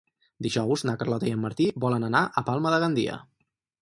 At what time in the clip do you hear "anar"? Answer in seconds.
2.09-2.23